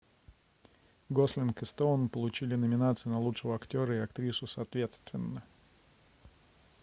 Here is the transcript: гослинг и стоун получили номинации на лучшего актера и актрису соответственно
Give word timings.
гослинг 1.09 1.61
и 1.61 1.65
стоун 1.65 2.09
получили 2.09 2.55
номинации 2.55 3.07
на 3.09 3.19
лучшего 3.19 3.53
актера 3.55 3.95
и 3.97 3.99
актрису 3.99 4.47
соответственно 4.47 5.43